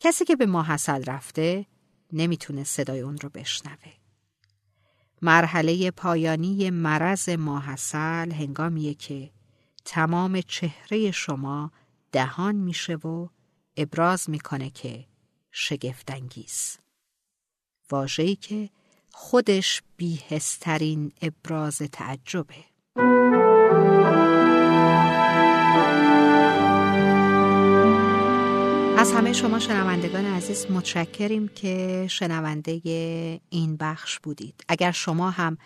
[0.00, 1.66] کسی که به ماحصل رفته
[2.12, 3.92] نمی‌تونه صدای اون رو بشنوه.
[5.22, 9.30] مرحله پایانی مرض ماحصل هنگامیه که
[9.84, 11.72] تمام چهره شما
[12.12, 13.28] دهان میشه و
[13.76, 15.06] ابراز می‌کنه که
[15.50, 16.78] شگفتانگیز.
[17.90, 18.70] واژه‌ای که
[19.12, 22.75] خودش بیهسترین ابراز تعجبه.
[22.98, 23.02] از
[29.12, 32.80] همه شما شنوندگان عزیز متشکریم که شنونده
[33.50, 34.64] این بخش بودید.
[34.68, 35.58] اگر شما هم